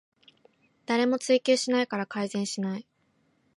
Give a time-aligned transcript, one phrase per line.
[0.87, 2.87] 誰も追及しないから改善しない